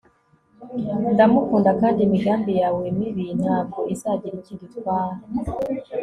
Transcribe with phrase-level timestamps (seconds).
[1.13, 5.15] ndamukunda kandi imigambi yawe mibi ntabwo izagira icyo idutwara